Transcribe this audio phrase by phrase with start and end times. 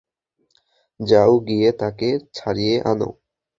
[0.99, 3.09] যাও, গিয়ে তাকে ছাড়িয়ে আনো।